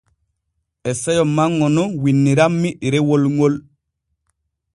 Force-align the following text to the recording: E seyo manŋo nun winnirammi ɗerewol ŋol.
E 0.89 0.91
seyo 1.01 1.23
manŋo 1.35 1.65
nun 1.75 1.89
winnirammi 2.01 2.69
ɗerewol 2.79 3.23
ŋol. 3.37 3.55